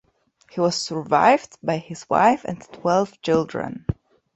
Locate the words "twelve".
2.73-3.21